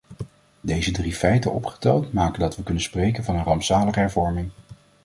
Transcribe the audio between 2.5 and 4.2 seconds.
we kunnen spreken van een rampzalige